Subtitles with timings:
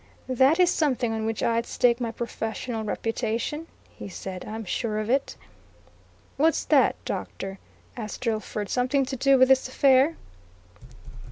[0.29, 4.43] "That is something on which I'd stake my professional reputation," he said.
[4.47, 5.35] "I'm sure of it."
[6.37, 7.59] "What's that, Doctor?"
[7.95, 8.67] asked Drillford.
[8.67, 10.17] "Something to do with this affair?"